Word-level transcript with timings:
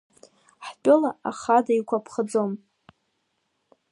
Ҳтәыла 0.67 1.11
ахадаигәаԥхаӡом. 1.29 2.51